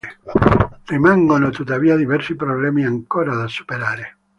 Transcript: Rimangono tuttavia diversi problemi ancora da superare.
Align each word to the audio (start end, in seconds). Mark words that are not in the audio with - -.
Rimangono 0.87 1.51
tuttavia 1.51 1.95
diversi 1.95 2.35
problemi 2.35 2.83
ancora 2.83 3.35
da 3.35 3.45
superare. 3.47 4.17